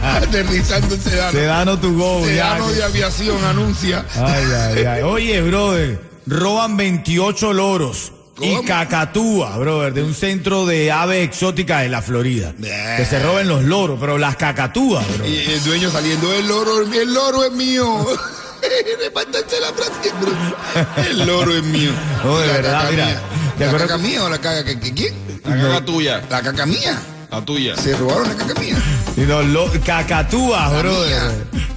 aterrizando 0.03 0.95
el 0.95 1.01
sedano. 1.01 1.31
Sedano 1.31 1.79
to 1.79 1.91
go, 1.91 2.21
ya. 2.21 2.27
Sedano 2.27 2.69
de 2.69 2.83
aviación 2.83 3.43
anuncia. 3.43 4.05
Ay, 4.15 4.45
ay, 4.55 4.85
ay. 4.85 5.01
Oye, 5.03 5.41
brother, 5.41 5.99
roban 6.25 6.77
28 6.77 7.53
loros 7.53 8.13
y 8.39 8.63
cacatúa, 8.65 9.57
brother, 9.57 9.93
de 9.93 10.03
un 10.03 10.13
centro 10.13 10.65
de 10.65 10.91
aves 10.91 11.25
exóticas 11.27 11.81
de 11.81 11.89
la 11.89 12.01
Florida. 12.01 12.53
Que 12.57 13.05
se 13.05 13.19
roben 13.19 13.47
los 13.47 13.63
loros, 13.63 13.97
pero 13.99 14.17
las 14.17 14.35
cacatúas, 14.35 15.05
bro. 15.17 15.27
Y 15.27 15.39
el 15.39 15.63
dueño 15.63 15.91
saliendo, 15.91 16.33
el 16.33 16.47
loro, 16.47 16.81
el 16.81 17.13
loro 17.13 17.43
es 17.43 17.51
mío. 17.51 18.05
Repártanse 19.03 19.59
la 19.59 19.73
frase. 19.73 21.09
El 21.09 21.25
loro 21.25 21.55
es 21.55 21.63
mío. 21.63 21.91
No, 22.23 22.39
de 22.39 22.47
La 22.47 22.53
verdad, 22.53 22.71
caca 22.81 22.91
mira, 22.91 23.05
mía. 23.05 23.21
¿Te 23.57 23.65
¿La 23.65 23.77
caca 23.77 23.97
mía 23.97 24.23
o 24.23 24.29
la 24.29 24.37
caca 24.37 24.63
que, 24.63 24.79
que 24.79 24.93
quién? 24.93 25.13
La 25.45 25.55
caga 25.55 25.85
tuya. 25.85 26.21
La 26.29 26.41
caca 26.41 26.65
mía. 26.65 26.97
La 27.31 27.41
tuya. 27.41 27.75
Se 27.75 27.95
robaron 27.97 28.27
la 28.29 28.35
caca 28.35 28.59
mía. 28.59 28.75
Y 29.17 29.21
los 29.25 29.45
lo- 29.47 29.71
cacatúas, 29.85 30.71
La 30.71 30.79
brother. 30.79 31.21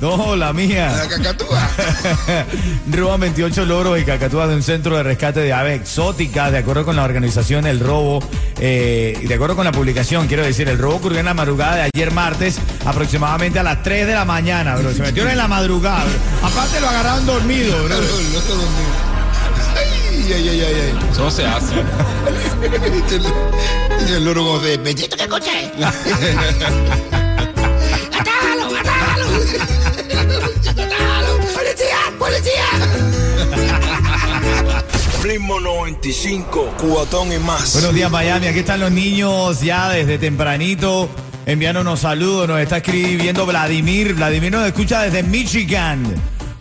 No, 0.00 0.34
la 0.36 0.46
La 0.46 0.52
mía. 0.52 1.06
cacatúa. 1.10 1.68
Roban 2.90 3.20
28 3.20 3.64
loros 3.66 3.98
y 4.00 4.04
cacatúas 4.04 4.48
de 4.48 4.54
un 4.54 4.62
centro 4.62 4.96
de 4.96 5.02
rescate 5.02 5.40
de 5.40 5.52
aves 5.52 5.80
exóticas, 5.80 6.52
de 6.52 6.58
acuerdo 6.58 6.84
con 6.84 6.96
la 6.96 7.04
organización 7.04 7.66
El 7.66 7.80
Robo, 7.80 8.22
eh, 8.58 9.18
y 9.20 9.26
de 9.26 9.34
acuerdo 9.34 9.56
con 9.56 9.64
la 9.64 9.72
publicación, 9.72 10.26
quiero 10.26 10.42
decir, 10.44 10.68
el 10.68 10.78
robo 10.78 10.96
ocurrió 10.96 11.18
en 11.20 11.26
la 11.26 11.34
madrugada 11.34 11.76
de 11.76 11.82
ayer 11.94 12.10
martes, 12.12 12.56
aproximadamente 12.86 13.58
a 13.58 13.62
las 13.62 13.82
3 13.82 14.06
de 14.06 14.14
la 14.14 14.24
mañana, 14.24 14.76
bro. 14.76 14.92
Se 14.94 15.02
metieron 15.02 15.30
en 15.30 15.38
la 15.38 15.48
madrugada, 15.48 16.04
bro. 16.04 16.48
Aparte 16.48 16.80
lo 16.80 16.88
agarraron 16.88 17.26
dormido, 17.26 17.84
bro. 17.84 17.96
Ay, 20.32 20.36
ay, 20.36 20.48
ay, 20.48 20.60
ay, 20.62 20.74
ay. 20.74 20.94
Eso 21.10 21.24
no 21.24 21.30
se 21.30 21.44
hace. 21.44 21.74
Y 24.08 24.12
el 24.12 24.24
loro 24.24 24.60
de 24.60 24.76
bellito 24.76 25.16
que 25.16 25.26
coche. 25.26 25.50
¡Atalo, 28.16 28.76
atalo! 28.78 29.26
¡Atalo! 30.68 31.36
¡Policía, 31.52 31.98
policía! 32.16 32.64
Ritmo 35.24 35.58
95, 35.58 36.74
Cubatón 36.78 37.32
y 37.32 37.38
más. 37.38 37.72
Buenos 37.72 37.92
días, 37.92 38.10
Miami. 38.10 38.46
Aquí 38.46 38.60
están 38.60 38.78
los 38.78 38.92
niños 38.92 39.60
ya 39.60 39.88
desde 39.90 40.16
tempranito. 40.18 41.08
Enviándonos 41.44 41.98
saludos. 42.00 42.46
Nos 42.46 42.60
está 42.60 42.76
escribiendo 42.76 43.46
Vladimir. 43.46 44.14
Vladimir 44.14 44.52
nos 44.52 44.64
escucha 44.64 45.02
desde 45.02 45.24
Michigan. 45.24 46.04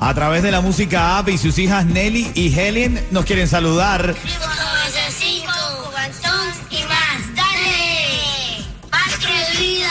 A 0.01 0.13
través 0.13 0.43
de 0.43 0.51
la 0.51 0.61
música 0.61 1.17
app 1.17 1.27
y 1.27 1.37
sus 1.37 1.57
hijas 1.59 1.85
Nelly 1.85 2.31
y 2.33 2.57
Helen 2.57 3.05
nos 3.11 3.25
quieren 3.25 3.49
saludar. 3.49 4.07
Ritmo 4.07 4.45
95, 4.79 5.51
Cubantón 5.83 6.49
y 6.71 6.83
más. 6.83 7.35
¡Dale! 7.35 8.65
¡Más 8.89 9.17
credibilidad! 9.17 9.89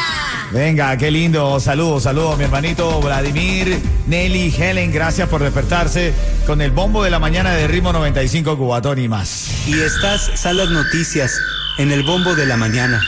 Venga, 0.50 0.96
qué 0.96 1.10
lindo. 1.10 1.60
Saludos, 1.60 2.04
saludos, 2.04 2.38
mi 2.38 2.44
hermanito 2.44 3.02
Vladimir, 3.02 3.78
Nelly, 4.06 4.54
Helen. 4.58 4.92
Gracias 4.92 5.28
por 5.28 5.42
despertarse 5.42 6.14
con 6.46 6.62
el 6.62 6.70
bombo 6.70 7.04
de 7.04 7.10
la 7.10 7.18
mañana 7.18 7.52
de 7.52 7.68
Ritmo 7.68 7.92
95 7.92 8.56
Cubatón 8.56 8.98
y 8.98 9.08
más. 9.08 9.50
Y 9.66 9.78
estas 9.78 10.30
son 10.40 10.56
las 10.56 10.70
noticias 10.70 11.38
en 11.76 11.92
el 11.92 12.02
bombo 12.02 12.34
de 12.34 12.46
la 12.46 12.56
mañana. 12.56 13.02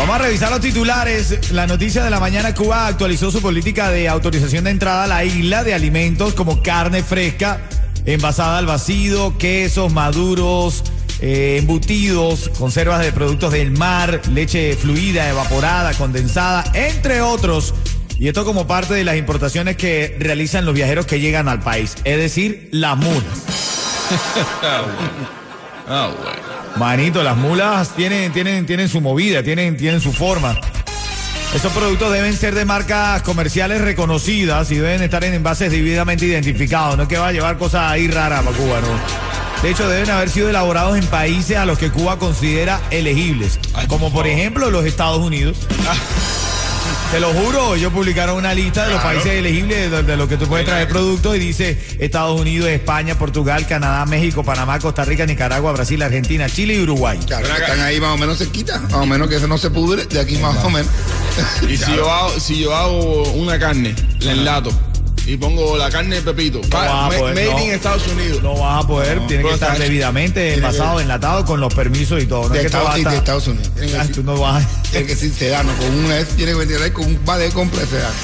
Vamos 0.00 0.16
a 0.16 0.18
revisar 0.18 0.50
los 0.50 0.62
titulares. 0.62 1.52
La 1.52 1.66
noticia 1.66 2.02
de 2.02 2.08
la 2.08 2.18
mañana, 2.18 2.54
Cuba 2.54 2.86
actualizó 2.86 3.30
su 3.30 3.42
política 3.42 3.90
de 3.90 4.08
autorización 4.08 4.64
de 4.64 4.70
entrada 4.70 5.04
a 5.04 5.06
la 5.06 5.26
isla 5.26 5.62
de 5.62 5.74
alimentos 5.74 6.32
como 6.32 6.62
carne 6.62 7.02
fresca, 7.02 7.60
envasada 8.06 8.56
al 8.56 8.64
vacío, 8.64 9.36
quesos 9.36 9.92
maduros, 9.92 10.84
eh, 11.20 11.58
embutidos, 11.58 12.48
conservas 12.58 13.00
de 13.00 13.12
productos 13.12 13.52
del 13.52 13.72
mar, 13.72 14.22
leche 14.30 14.74
fluida, 14.74 15.28
evaporada, 15.28 15.92
condensada, 15.92 16.64
entre 16.72 17.20
otros. 17.20 17.74
Y 18.18 18.28
esto 18.28 18.46
como 18.46 18.66
parte 18.66 18.94
de 18.94 19.04
las 19.04 19.16
importaciones 19.16 19.76
que 19.76 20.16
realizan 20.18 20.64
los 20.64 20.74
viajeros 20.74 21.04
que 21.04 21.20
llegan 21.20 21.46
al 21.46 21.60
país, 21.60 21.96
es 22.04 22.16
decir, 22.16 22.70
las 22.72 22.96
mulas. 22.96 23.22
Ah, 25.92 26.08
bueno. 26.22 26.39
Manito, 26.76 27.22
las 27.22 27.36
mulas 27.36 27.90
tienen, 27.94 28.32
tienen, 28.32 28.66
tienen 28.66 28.88
su 28.88 29.00
movida, 29.00 29.42
tienen, 29.42 29.76
tienen 29.76 30.00
su 30.00 30.12
forma. 30.12 30.58
Esos 31.54 31.72
productos 31.72 32.12
deben 32.12 32.36
ser 32.36 32.54
de 32.54 32.64
marcas 32.64 33.22
comerciales 33.22 33.80
reconocidas 33.80 34.70
y 34.70 34.76
deben 34.76 35.02
estar 35.02 35.24
en 35.24 35.34
envases 35.34 35.72
debidamente 35.72 36.24
identificados. 36.24 36.96
No 36.96 37.02
es 37.02 37.08
que 37.08 37.18
va 37.18 37.28
a 37.28 37.32
llevar 37.32 37.58
cosas 37.58 37.90
ahí 37.90 38.08
raras 38.08 38.44
para 38.44 38.56
Cuba, 38.56 38.80
no. 38.80 39.60
De 39.62 39.70
hecho, 39.70 39.88
deben 39.88 40.08
haber 40.10 40.30
sido 40.30 40.48
elaborados 40.48 40.96
en 40.96 41.04
países 41.06 41.56
a 41.56 41.66
los 41.66 41.76
que 41.76 41.90
Cuba 41.90 42.18
considera 42.18 42.80
elegibles, 42.90 43.58
como 43.88 44.10
por 44.12 44.26
ejemplo 44.26 44.70
los 44.70 44.86
Estados 44.86 45.18
Unidos. 45.18 45.58
Te 47.10 47.18
lo 47.18 47.32
juro, 47.32 47.74
ellos 47.74 47.92
publicaron 47.92 48.36
una 48.36 48.54
lista 48.54 48.84
de 48.84 48.92
los 48.92 49.00
Claro. 49.00 49.16
países 49.18 49.32
elegibles 49.40 49.90
de, 49.90 50.02
de 50.04 50.16
los 50.16 50.28
que 50.28 50.36
tú 50.36 50.46
puedes 50.46 50.64
traer 50.64 50.86
productos 50.86 51.34
y 51.34 51.40
dice 51.40 51.76
Estados 51.98 52.40
Unidos, 52.40 52.68
España, 52.68 53.18
Portugal, 53.18 53.66
Canadá, 53.66 54.06
México, 54.06 54.44
Panamá, 54.44 54.78
Costa 54.78 55.04
Rica, 55.04 55.26
Nicaragua, 55.26 55.72
Brasil, 55.72 56.00
Argentina, 56.02 56.48
Chile 56.48 56.74
y 56.76 56.80
Uruguay. 56.82 57.18
Claro, 57.26 57.48
están 57.52 57.80
ahí 57.80 58.00
más 58.00 58.10
o 58.14 58.16
menos 58.16 58.38
cerquita, 58.38 58.78
más 58.78 58.92
o 58.94 59.06
menos 59.06 59.28
que 59.28 59.36
eso 59.36 59.48
no 59.48 59.58
se 59.58 59.70
pudre, 59.70 60.06
de 60.06 60.20
aquí 60.20 60.36
más 60.38 60.64
o 60.64 60.70
menos. 60.70 60.90
Y 61.68 61.76
si 61.76 61.96
yo 61.96 62.08
hago, 62.12 62.38
si 62.38 62.60
yo 62.60 62.76
hago 62.76 63.24
una 63.32 63.58
carne, 63.58 63.92
la 64.20 64.30
enlato 64.32 64.70
y 65.32 65.36
pongo 65.36 65.76
la 65.76 65.88
carne 65.90 66.16
de 66.16 66.22
Pepito, 66.22 66.60
ma- 66.72 67.08
poder, 67.08 67.34
made 67.34 67.44
no. 67.52 67.60
in 67.64 67.70
Estados 67.70 68.06
Unidos. 68.08 68.42
No 68.42 68.54
vas 68.56 68.84
a 68.84 68.86
poder, 68.88 69.26
tiene 69.28 69.44
que 69.44 69.52
estar 69.54 69.78
debidamente 69.78 70.40
tiene 70.40 70.56
envasado, 70.56 70.96
que- 70.96 71.02
enlatado 71.04 71.44
con 71.44 71.60
los 71.60 71.72
permisos 71.72 72.20
y 72.22 72.26
todo. 72.26 72.48
No 72.48 72.48
De 72.48 72.58
es 72.60 72.64
que 72.64 72.70
te 72.70 72.76
Estados, 72.76 72.88
vas 72.88 72.94
a 72.94 72.98
sí, 72.98 73.04
de 73.04 73.16
Estados 73.16 73.46
Unidos. 73.46 73.70
Tiene 73.78 73.92
Ah, 73.98 74.06
tú 74.12 74.22
no 74.24 74.38
vas 74.40 74.64
a- 74.64 74.82
Tiene 74.90 75.06
que 75.06 75.14
decir 75.14 75.32
sedano, 75.32 75.72
con 75.76 75.86
un 75.94 76.10
S 76.12 76.32
tiene 76.34 76.52
que 76.52 76.58
venir 76.58 76.76
ahí 76.82 76.90
con 76.90 77.04
un 77.06 77.20
vale 77.24 77.44
de 77.44 77.50
compra 77.50 77.80
de 77.80 77.86
sedano. 77.86 78.14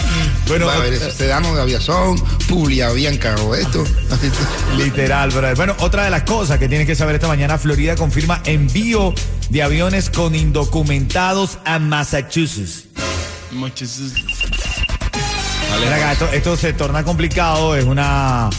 Bueno, 0.48 0.68
a 0.68 0.74
haber 0.74 0.92
eh, 0.94 0.96
esos 0.96 1.14
sedanos 1.14 1.54
de 1.54 1.62
aviación, 1.62 2.20
Publia, 2.48 2.90
Bianca 2.90 3.36
o 3.36 3.54
esto. 3.54 3.84
Literal, 4.76 5.30
brother. 5.30 5.54
Bueno, 5.56 5.76
otra 5.78 6.04
de 6.04 6.10
las 6.10 6.22
cosas 6.24 6.58
que 6.58 6.68
tienes 6.68 6.86
que 6.88 6.96
saber 6.96 7.14
esta 7.14 7.28
mañana, 7.28 7.56
Florida 7.58 7.94
confirma 7.94 8.40
envío 8.44 9.14
de 9.50 9.62
aviones 9.62 10.10
con 10.10 10.34
indocumentados 10.34 11.58
a 11.64 11.78
Massachusetts. 11.78 12.84
Ven 13.52 13.60
esto, 16.32 16.56
se 16.56 16.72
torna 16.72 17.04
complicado, 17.04 17.76
es 17.76 17.84
una 17.84 18.50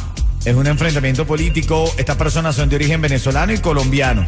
es 0.45 0.55
un 0.55 0.67
enfrentamiento 0.67 1.25
político. 1.25 1.91
Estas 1.97 2.15
personas 2.15 2.55
son 2.55 2.69
de 2.69 2.75
origen 2.75 3.01
venezolano 3.01 3.53
y 3.53 3.57
colombiano. 3.57 4.25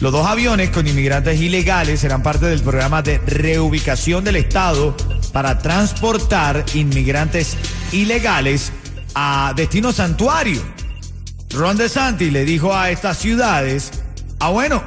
Los 0.00 0.12
dos 0.12 0.26
aviones 0.26 0.70
con 0.70 0.86
inmigrantes 0.86 1.40
ilegales 1.40 2.00
serán 2.00 2.22
parte 2.22 2.46
del 2.46 2.60
programa 2.60 3.02
de 3.02 3.18
reubicación 3.18 4.24
del 4.24 4.36
Estado 4.36 4.96
para 5.32 5.58
transportar 5.58 6.64
inmigrantes 6.74 7.56
ilegales 7.92 8.72
a 9.14 9.52
destino 9.54 9.92
santuario. 9.92 10.60
Ron 11.50 11.76
DeSantis 11.76 12.32
le 12.32 12.44
dijo 12.44 12.74
a 12.74 12.90
estas 12.90 13.18
ciudades, 13.18 13.92
ah 14.40 14.48
bueno, 14.50 14.82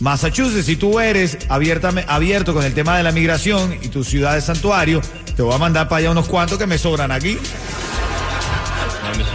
Massachusetts, 0.00 0.66
si 0.66 0.76
tú 0.76 1.00
eres 1.00 1.38
abierto 1.48 2.52
con 2.52 2.64
el 2.64 2.74
tema 2.74 2.96
de 2.96 3.02
la 3.02 3.12
migración 3.12 3.74
y 3.80 3.88
tu 3.88 4.04
ciudad 4.04 4.36
es 4.36 4.44
santuario, 4.44 5.00
te 5.36 5.42
voy 5.42 5.54
a 5.54 5.58
mandar 5.58 5.88
para 5.88 5.98
allá 6.00 6.10
unos 6.10 6.26
cuantos 6.28 6.58
que 6.58 6.66
me 6.66 6.78
sobran 6.78 7.12
aquí. 7.12 7.38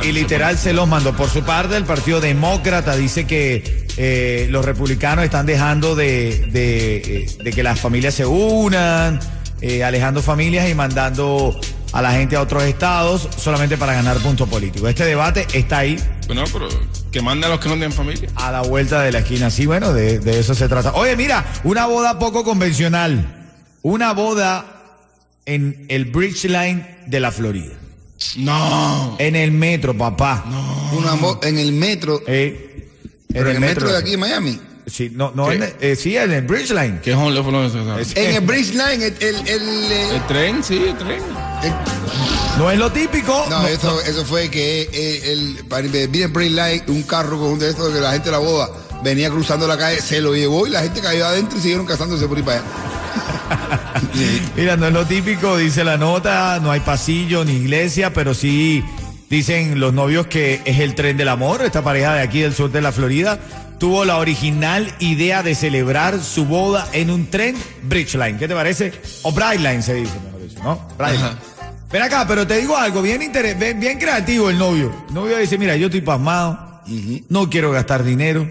Y 0.04 0.12
literal 0.12 0.58
se 0.58 0.74
los 0.74 0.88
mandó. 0.88 1.16
Por 1.16 1.30
su 1.30 1.44
parte, 1.44 1.78
el 1.78 1.86
Partido 1.86 2.20
Demócrata 2.20 2.96
dice 2.96 3.26
que 3.28 3.88
eh, 3.98 4.48
los 4.50 4.66
republicanos 4.66 5.24
están 5.24 5.46
dejando 5.46 5.96
de, 5.96 6.48
de, 6.52 6.98
eh, 6.98 7.26
de 7.44 7.54
que 7.54 7.62
las 7.64 7.80
familias 7.80 8.16
se 8.16 8.26
unan, 8.26 9.20
eh, 9.62 9.84
alejando 9.84 10.22
familias 10.24 10.70
y 10.70 10.74
mandando 10.74 11.60
a 11.94 12.02
la 12.02 12.12
gente 12.14 12.36
a 12.36 12.42
otros 12.42 12.64
estados 12.64 13.28
solamente 13.38 13.78
para 13.78 13.94
ganar 13.94 14.18
puntos 14.18 14.50
políticos. 14.50 14.90
Este 14.90 15.06
debate 15.06 15.46
está 15.54 15.80
ahí 15.80 15.98
Bueno, 16.26 16.46
pero 16.52 16.68
que 17.12 17.22
mande 17.22 17.46
a 17.46 17.50
los 17.50 17.60
que 17.60 17.68
no 17.70 17.76
tienen 17.76 17.92
familia. 17.94 18.30
a 18.36 18.52
la 18.52 18.62
vuelta 18.62 19.02
de 19.02 19.12
la 19.12 19.20
esquina. 19.20 19.50
Sí, 19.52 19.66
bueno, 19.68 19.94
de, 19.94 20.20
de 20.20 20.40
eso 20.40 20.56
se 20.56 20.68
trata. 20.68 20.94
Oye, 20.94 21.16
mira, 21.16 21.46
una 21.64 21.86
boda 21.86 22.18
poco 22.18 22.44
convencional. 22.44 23.38
Una 23.84 24.14
boda 24.14 24.81
en 25.46 25.86
el 25.90 26.06
Bridge 26.06 26.46
Line 26.46 26.98
de 27.08 27.20
la 27.20 27.32
Florida. 27.32 27.74
No. 28.38 29.16
En 29.20 29.36
el 29.36 29.52
metro, 29.52 29.98
papá. 29.98 30.44
Una 30.94 31.16
mo- 31.16 31.40
en 31.44 31.58
el 31.58 31.72
metro, 31.72 32.22
Eh, 32.28 32.88
pero 33.34 33.50
en 33.50 33.56
el 33.56 33.62
metro 33.62 33.92
de 33.92 33.98
aquí 33.98 34.14
en 34.14 34.20
Miami. 34.20 34.60
Sí, 34.86 35.12
no, 35.14 35.32
no, 35.36 35.48
¿Qué? 35.48 35.56
en 35.56 35.64
el- 35.64 35.74
eh, 35.80 35.96
sí, 35.96 36.18
en 36.18 36.32
el 36.32 36.42
Bridge 36.42 36.72
Line. 36.72 37.00
¿Qué 37.02 37.12
Es- 37.12 38.16
En 38.18 38.36
el 38.36 38.42
Bridge 38.42 38.72
Line, 38.74 39.06
el, 39.06 39.16
el, 39.20 39.48
el, 39.48 39.92
El 40.16 40.28
tren, 40.28 40.64
sí, 40.64 40.78
el 40.78 40.98
tren. 40.98 41.22
el- 41.64 41.74
No 42.58 42.70
es 42.70 42.78
lo 42.78 42.92
típico. 42.92 43.46
no, 43.50 43.62
no, 43.62 43.68
eso, 43.68 44.02
eso 44.02 44.26
fue 44.26 44.50
que 44.50 44.90
eh, 44.92 45.32
el, 45.32 45.66
para 45.70 45.84
vivir 45.88 46.24
en 46.24 46.34
Bridge 46.34 46.52
Line, 46.52 46.84
un 46.88 47.04
carro 47.04 47.40
con 47.40 47.52
un 47.54 47.60
de 47.60 47.70
estos 47.70 47.94
que 47.94 48.00
la 48.02 48.12
gente 48.12 48.26
de 48.26 48.32
la 48.32 48.40
boda 48.40 48.70
venía 49.04 49.30
cruzando 49.30 49.68
la 49.68 49.78
calle, 49.78 50.02
se 50.02 50.20
lo 50.20 50.36
llevó 50.36 50.68
y 50.68 50.72
la 50.72 50.82
gente 50.82 51.00
cayó 51.02 51.26
adentro 51.26 51.58
y 51.58 51.62
siguieron 51.62 51.86
casándose 51.86 52.28
por 52.28 52.38
ahí 52.38 52.44
para 52.44 52.60
allá. 52.60 52.68
Mira, 54.56 54.78
no 54.78 54.88
es 54.88 54.94
lo 54.94 55.06
típico, 55.06 55.58
dice 55.58 55.84
la 55.84 55.98
nota, 55.98 56.60
no 56.62 56.72
hay 56.72 56.80
pasillo 56.80 57.44
ni 57.46 57.54
iglesia, 57.54 58.14
pero 58.14 58.34
sí 58.34 58.84
dicen 59.30 59.80
los 59.80 59.94
novios 59.94 60.28
que 60.28 60.62
es 60.66 60.80
el 60.80 60.96
tren 60.96 61.18
del 61.18 61.30
amor. 61.30 61.62
Esta 61.64 61.84
pareja 61.84 62.14
de 62.16 62.22
aquí 62.22 62.42
del 62.42 62.54
sur 62.54 62.72
de 62.72 62.82
la 62.82 62.92
Florida 62.92 63.40
tuvo 63.80 64.06
la 64.06 64.18
original 64.18 64.94
idea 65.00 65.42
de 65.42 65.56
celebrar 65.56 66.20
su 66.20 66.46
boda 66.46 66.88
en 66.94 67.10
un 67.10 67.30
tren 67.30 67.56
Bridge 67.84 68.14
Line. 68.16 68.38
¿Qué 68.38 68.48
te 68.48 68.54
parece? 68.54 68.94
O 69.24 69.32
Bright 69.32 69.60
Line 69.60 69.82
se 69.82 69.96
dice, 69.96 70.14
mejor 70.24 70.42
dicho, 70.48 70.64
¿no? 70.64 70.88
Bright 70.98 71.16
Line. 71.16 71.52
Ven 71.92 72.02
acá, 72.04 72.26
pero 72.28 72.48
te 72.48 72.58
digo 72.58 72.78
algo, 72.78 73.02
bien, 73.02 73.20
bien, 73.20 73.80
bien 73.80 74.00
creativo 74.00 74.50
el 74.50 74.58
novio. 74.58 74.94
El 75.10 75.14
novio 75.14 75.38
dice, 75.38 75.58
mira, 75.58 75.76
yo 75.76 75.88
estoy 75.88 76.02
pasmado, 76.02 76.71
no 77.30 77.50
quiero 77.50 77.72
gastar 77.72 78.04
dinero, 78.04 78.48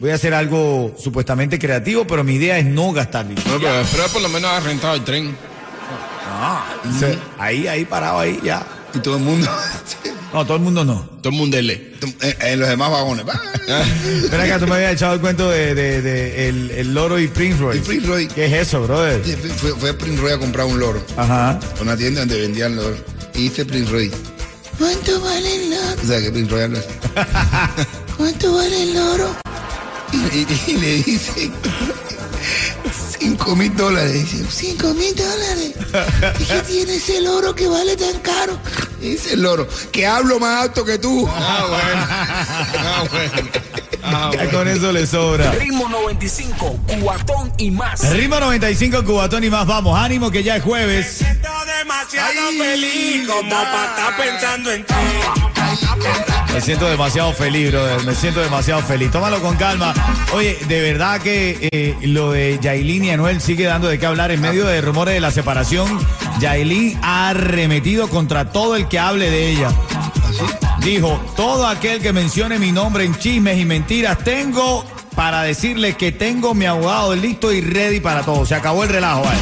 voy 0.00 0.10
a 0.10 0.14
hacer 0.14 0.34
algo 0.34 0.94
supuestamente 0.98 1.58
creativo, 1.58 2.06
pero 2.06 2.22
mi 2.24 2.34
idea 2.34 2.58
es 2.58 2.66
no 2.66 2.92
gastar 2.92 3.26
dinero. 3.28 3.46
Pero 3.92 4.08
por 4.12 4.22
lo 4.22 4.28
menos 4.28 4.50
haber 4.50 4.64
rentado 4.64 4.94
el 4.94 5.04
tren. 5.04 5.36
Sea, 6.98 7.16
ahí, 7.38 7.66
ahí 7.66 7.84
parado, 7.84 8.20
ahí, 8.20 8.38
ya. 8.42 8.64
Y 8.94 8.98
todo 8.98 9.16
el 9.16 9.22
mundo, 9.22 9.48
No, 10.32 10.44
todo 10.44 10.56
el 10.56 10.62
mundo 10.62 10.84
no. 10.84 11.08
Todo 11.22 11.32
el 11.32 11.38
mundo 11.38 11.60
le. 11.60 11.92
en, 12.20 12.36
en 12.40 12.60
los 12.60 12.68
demás 12.68 12.90
vagones. 12.90 13.24
Ven 13.26 14.40
acá, 14.40 14.58
tú 14.58 14.66
me 14.66 14.76
habías 14.76 14.94
echado 14.94 15.14
el 15.14 15.20
cuento 15.20 15.48
de, 15.50 15.74
de- 15.74 16.02
de 16.02 16.48
el, 16.48 16.70
el 16.72 16.94
loro 16.94 17.18
y 17.20 17.28
Prince 17.28 17.58
Royce. 17.60 17.78
Y 17.80 17.82
Prince 17.82 18.06
Royce. 18.06 18.34
¿Qué 18.34 18.46
es 18.46 18.52
eso, 18.68 18.82
brother? 18.82 19.20
Sí, 19.24 19.34
Fue, 19.56 19.70
fue 19.74 19.94
Prince 19.94 20.20
Roy 20.20 20.32
a 20.32 20.38
comprar 20.38 20.66
un 20.66 20.78
loro. 20.80 21.04
Ajá. 21.16 21.58
Una 21.80 21.96
tienda 21.96 22.20
donde 22.20 22.40
vendían 22.40 22.74
loros. 22.76 22.98
Y 23.34 23.42
dice 23.44 23.64
Prince 23.64 23.90
Roy. 23.90 24.10
¿Cuánto 24.80 25.20
vale 25.20 25.54
el 25.56 25.70
loro? 25.70 26.02
O 26.02 26.06
sea 26.06 26.20
que 26.22 26.30
Prince 26.32 26.50
Roy 26.50 26.62
habla 26.62 26.78
así. 26.78 27.86
¿Cuánto 28.16 28.54
vale 28.54 28.82
el 28.82 28.94
loro? 28.94 29.36
Y, 30.12 30.16
y- 30.16 30.62
y 30.68 30.76
le 30.76 31.02
dicen. 31.02 31.52
Cinco 33.20 33.54
mil 33.54 33.76
dólares. 33.76 34.14
Dice, 34.14 34.44
cinco 34.50 34.94
mil 34.94 35.14
dólares. 35.14 35.72
¿Y 36.40 36.44
qué 36.44 36.60
tiene 36.66 36.94
ese 36.96 37.20
loro 37.20 37.54
que 37.54 37.68
vale 37.68 37.94
tan 37.96 38.18
caro? 38.20 38.58
Y 39.02 39.10
dice 39.10 39.34
el 39.34 39.42
loro, 39.42 39.68
que 39.92 40.06
hablo 40.06 40.40
más 40.40 40.62
alto 40.62 40.82
que 40.84 40.96
tú. 40.98 41.28
Ah, 41.30 41.66
bueno. 41.68 42.06
Ah, 42.82 43.04
bueno. 43.10 43.48
Ah, 44.02 44.30
Ya 44.32 44.38
bueno. 44.44 44.50
con 44.58 44.68
eso 44.68 44.92
le 44.92 45.06
sobra. 45.06 45.52
Ritmo 45.52 45.86
95, 45.88 46.80
cuatón 47.02 47.52
y 47.58 47.70
más. 47.70 48.00
Ritmo 48.14 48.40
95, 48.40 49.04
Cubatón 49.04 49.44
y 49.44 49.50
más. 49.50 49.66
Vamos, 49.66 49.98
ánimo 49.98 50.30
que 50.30 50.42
ya 50.42 50.56
es 50.56 50.62
jueves. 50.64 51.18
Siento 51.90 52.16
demasiado 52.16 52.50
feliz 52.52 53.28
como 53.28 53.50
para 53.50 53.84
estar 53.84 54.16
pensando 54.16 54.72
en 54.72 54.84
ti. 54.84 54.94
Me 56.52 56.60
siento 56.60 56.86
demasiado 56.88 57.32
feliz, 57.32 57.70
brother. 57.70 58.04
Me 58.04 58.14
siento 58.14 58.40
demasiado 58.40 58.82
feliz. 58.82 59.10
Tómalo 59.10 59.40
con 59.40 59.56
calma. 59.56 59.94
Oye, 60.32 60.58
de 60.68 60.80
verdad 60.80 61.20
que 61.20 61.68
eh, 61.70 61.96
lo 62.02 62.32
de 62.32 62.58
Yailin 62.60 63.04
y 63.04 63.10
Anuel 63.10 63.40
sigue 63.40 63.64
dando 63.64 63.88
de 63.88 63.98
qué 63.98 64.06
hablar 64.06 64.30
en 64.30 64.40
medio 64.40 64.66
de 64.66 64.80
rumores 64.80 65.14
de 65.14 65.20
la 65.20 65.30
separación. 65.30 65.98
Yailin 66.40 66.98
ha 67.02 67.30
arremetido 67.30 68.08
contra 68.08 68.50
todo 68.52 68.76
el 68.76 68.88
que 68.88 68.98
hable 68.98 69.30
de 69.30 69.50
ella. 69.50 69.70
Dijo, 70.78 71.20
todo 71.36 71.66
aquel 71.66 72.00
que 72.00 72.12
mencione 72.12 72.58
mi 72.58 72.72
nombre 72.72 73.04
en 73.04 73.14
chismes 73.16 73.58
y 73.58 73.64
mentiras, 73.64 74.18
tengo 74.18 74.84
para 75.14 75.42
decirle 75.42 75.96
que 75.96 76.12
tengo 76.12 76.54
mi 76.54 76.66
abogado 76.66 77.14
listo 77.14 77.52
y 77.52 77.60
ready 77.60 78.00
para 78.00 78.22
todo. 78.22 78.46
Se 78.46 78.54
acabó 78.54 78.82
el 78.84 78.88
relajo, 78.88 79.22
¿vale? 79.22 79.38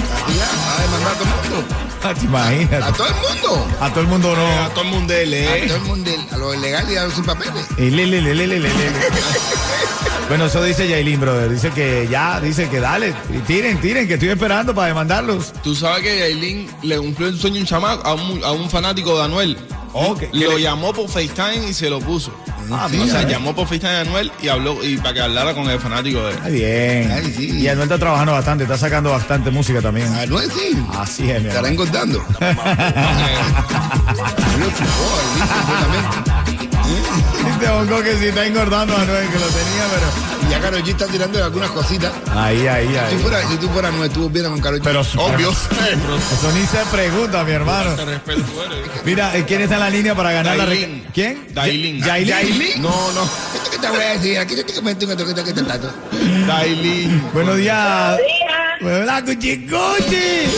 A 2.02 2.10
a 2.10 2.14
todo 2.14 2.14
el 2.14 2.14
mundo. 2.14 2.14
Ah, 2.14 2.14
te 2.14 2.24
imaginas. 2.24 2.82
A 2.84 2.92
todo 2.92 3.06
el 3.08 3.14
mundo. 3.14 3.66
A 3.80 3.90
todo 3.90 4.00
el 4.00 4.06
mundo 4.06 4.32
A 4.32 4.36
no. 4.64 4.70
todo 4.70 4.82
el 4.84 4.90
mundo 4.90 5.14
A 5.14 5.16
¿eh? 5.16 5.64
todo 5.66 5.76
el 5.76 5.82
mundo, 5.82 6.10
a 6.32 6.36
los 6.36 6.56
ilegales 6.56 6.92
y 6.92 6.96
a 6.96 7.04
los 7.04 7.14
sin 7.14 7.24
papeles. 7.24 7.66
Le, 7.78 7.90
le, 7.90 8.06
le, 8.06 8.20
le, 8.22 8.34
le, 8.34 8.46
le, 8.46 8.58
le. 8.60 8.68
Bueno, 10.28 10.44
eso 10.46 10.62
dice 10.62 10.86
Yailin, 10.86 11.20
brother. 11.20 11.50
Dice 11.50 11.70
que 11.70 12.06
ya, 12.10 12.38
dice 12.40 12.68
que 12.68 12.80
dale, 12.80 13.14
y 13.34 13.38
tiren, 13.40 13.80
tiren, 13.80 14.06
que 14.06 14.14
estoy 14.14 14.28
esperando 14.28 14.74
para 14.74 14.88
demandarlos. 14.88 15.52
Tú 15.62 15.74
sabes 15.74 16.02
que 16.02 16.18
Yailin 16.18 16.68
le 16.82 16.98
cumplió 16.98 17.28
el 17.28 17.38
sueño 17.38 17.56
a 17.56 17.60
un 17.60 17.66
chamaco, 17.66 18.06
a 18.06 18.14
un, 18.14 18.44
a 18.44 18.52
un 18.52 18.68
fanático 18.68 19.16
de 19.16 19.24
Anuel. 19.24 19.58
Oh, 19.94 20.14
¿qué- 20.14 20.28
qué 20.30 20.38
lo 20.44 20.56
le- 20.58 20.62
llamó 20.62 20.92
por 20.92 21.08
FaceTime 21.08 21.68
y 21.70 21.72
se 21.72 21.88
lo 21.88 21.98
puso. 22.00 22.30
Ah, 22.70 22.86
o 22.86 23.06
sea, 23.06 23.22
llamó 23.26 23.54
por 23.54 23.66
FaceTime 23.66 23.90
a 23.90 24.00
Anuel 24.00 24.32
y 24.42 24.48
habló 24.48 24.82
y 24.84 24.96
para 24.98 25.14
que 25.14 25.20
hablara 25.20 25.54
con 25.54 25.68
el 25.70 25.80
fanático 25.80 26.22
de 26.24 26.30
él. 26.32 26.36
Está 26.36 26.48
bien. 26.48 27.10
Ay, 27.10 27.34
sí. 27.36 27.50
Y 27.60 27.68
Anuel 27.68 27.84
está 27.84 27.98
trabajando 27.98 28.32
bastante, 28.32 28.64
está 28.64 28.76
sacando 28.78 29.10
bastante 29.10 29.50
música 29.50 29.80
también. 29.80 30.12
A 30.14 30.26
no 30.26 30.40
es 30.40 30.52
sí. 30.52 30.76
Así 30.94 31.30
es, 31.30 31.42
mi 31.42 31.48
Estará 31.48 31.68
engordando. 31.68 32.24
Dice 37.44 37.70
Bongo 37.70 38.02
que 38.02 38.16
sí 38.16 38.26
está 38.26 38.46
engordando 38.46 38.96
a 38.96 39.02
Anuel, 39.02 39.28
que 39.28 39.38
lo 39.38 39.46
tenía, 39.46 39.84
pero. 39.90 40.27
Y 40.46 40.50
ya 40.50 40.60
Karol 40.60 40.82
G 40.82 40.88
está 40.90 41.06
tirando 41.06 41.42
algunas 41.44 41.70
cositas. 41.70 42.12
Ahí, 42.34 42.66
ahí, 42.66 42.88
Si, 42.88 42.96
ahí. 42.96 43.18
fuera, 43.22 43.46
si 43.48 43.56
tú 43.56 43.68
fueras, 43.70 43.92
no 43.92 44.04
estuvo 44.04 44.28
bien 44.30 44.46
con 44.46 44.60
Karol 44.60 44.80
G. 44.80 44.84
Pero 44.84 45.00
obvio. 45.16 45.50
Eso 46.32 46.52
ni 46.54 46.62
se 46.66 46.78
pregunta, 46.90 47.44
mi 47.44 47.52
hermano. 47.52 47.94
Te 47.94 48.04
respeto, 48.04 48.42
tú 48.42 48.62
eres. 48.62 48.78
Mira, 49.04 49.32
¿quién 49.46 49.60
está 49.62 49.74
en 49.74 49.80
la 49.80 49.90
línea 49.90 50.14
para 50.14 50.32
ganar 50.32 50.56
la 50.56 50.66
Dailin. 50.66 51.02
re- 51.04 51.10
¿Quién? 51.12 51.46
Dailin. 51.54 51.98
Ya- 52.00 52.06
Yailin. 52.18 52.28
¿Yailin? 52.58 52.82
No, 52.82 53.12
no. 53.12 53.24
Esto 53.24 53.70
que 53.70 53.78
te 53.78 53.88
voy 53.88 54.02
a 54.02 54.12
decir, 54.14 54.38
aquí 54.38 54.54
te 54.54 54.64
te 54.64 54.74
comento 54.74 55.06
un 55.06 55.16
que 55.44 55.52
te 55.52 55.62
trato. 55.62 55.92
Dailin. 56.46 57.22
Buenos 57.32 57.56
días. 57.56 58.18
Hola, 58.80 59.22
cuchicuchi. 59.24 60.48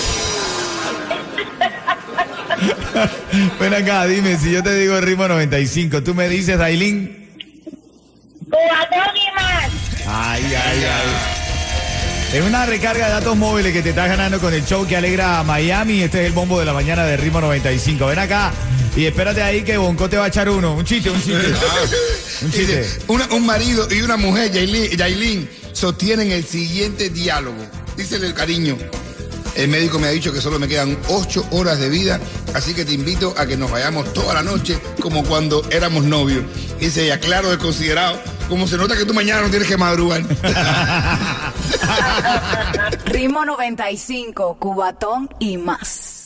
Ven 3.61 3.75
acá, 3.75 4.07
dime, 4.07 4.37
si 4.37 4.51
yo 4.53 4.63
te 4.63 4.75
digo 4.75 4.97
el 4.97 5.03
ritmo 5.03 5.27
95, 5.29 6.03
tú 6.03 6.15
me 6.15 6.29
dices, 6.29 6.59
Dailin. 6.59 7.20
Ay, 10.07 10.43
ay, 10.45 10.85
ay. 10.85 12.37
Es 12.39 12.45
una 12.45 12.65
recarga 12.67 13.07
de 13.07 13.13
datos 13.13 13.37
móviles 13.37 13.73
que 13.73 13.83
te 13.83 13.91
estás 13.91 14.09
ganando 14.09 14.39
con 14.41 14.53
el 14.55 14.65
show 14.65 14.87
que 14.87 14.97
alegra 14.97 15.41
a 15.41 15.45
Miami. 15.45 16.03
Este 16.03 16.21
es 16.21 16.27
el 16.27 16.33
bombo 16.33 16.59
de 16.61 16.65
la 16.67 16.73
mañana 16.73 17.05
de 17.05 17.17
Ritmo 17.17 17.41
95. 17.41 18.07
Ven 18.07 18.19
acá 18.19 18.53
y 18.97 19.07
espérate 19.07 19.43
ahí 19.43 19.63
que 19.63 19.77
Bonco 19.79 20.09
te 20.09 20.17
va 20.17 20.25
a 20.27 20.29
echar 20.29 20.49
uno. 20.49 20.75
Un 20.75 20.85
chiste, 20.85 21.11
un 21.11 21.17
chiste. 21.23 21.33
Un 22.43 22.51
chiste. 22.53 22.89
Una- 23.09 23.27
un 23.33 23.45
marido 23.45 23.87
y 23.91 24.01
una 24.01 24.17
mujer, 24.17 24.51
Yailin, 24.51 25.49
sostienen 25.73 26.33
el 26.33 26.45
siguiente 26.45 27.11
diálogo. 27.11 27.59
Dícele 27.97 28.29
el 28.29 28.35
cariño. 28.35 28.79
El 29.57 29.69
médico 29.69 29.99
me 29.99 30.07
ha 30.07 30.11
dicho 30.11 30.33
que 30.33 30.41
solo 30.41 30.59
me 30.59 30.67
quedan 30.67 30.97
ocho 31.09 31.45
horas 31.51 31.79
de 31.81 31.89
vida, 31.91 32.19
así 32.55 32.73
que 32.73 32.85
te 32.87 32.93
invito 32.93 33.35
a 33.37 33.45
que 33.47 33.57
nos 33.59 33.71
vayamos 33.71 34.11
toda 34.15 34.33
la 34.33 34.43
noche 34.43 34.79
como 35.03 35.23
cuando 35.25 35.67
éramos 35.71 36.05
novios. 36.05 36.45
Dice 36.81 37.05
ella, 37.05 37.19
claro, 37.21 37.51
desconsiderado. 37.51 38.19
Como 38.51 38.67
se 38.67 38.77
nota 38.77 38.97
que 38.97 39.07
tú 39.07 39.15
mañana 39.15 39.43
no 39.43 39.49
tienes 39.49 39.69
que 39.69 39.77
madrugar. 39.77 40.23
Ritmo 43.07 43.45
95, 43.45 44.57
Cubatón 44.59 45.31
y 45.39 45.57
más. 45.57 46.20